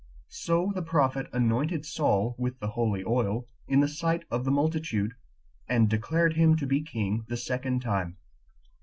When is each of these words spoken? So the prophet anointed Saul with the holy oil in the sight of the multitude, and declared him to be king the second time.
So 0.29 0.71
the 0.73 0.81
prophet 0.81 1.27
anointed 1.31 1.85
Saul 1.85 2.33
with 2.39 2.57
the 2.59 2.69
holy 2.69 3.03
oil 3.05 3.45
in 3.67 3.81
the 3.81 3.87
sight 3.87 4.25
of 4.31 4.45
the 4.45 4.49
multitude, 4.49 5.11
and 5.69 5.87
declared 5.87 6.33
him 6.33 6.55
to 6.57 6.65
be 6.65 6.81
king 6.81 7.23
the 7.27 7.37
second 7.37 7.81
time. 7.83 8.17